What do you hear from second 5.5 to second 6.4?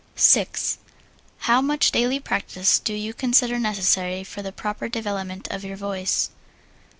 of your voice?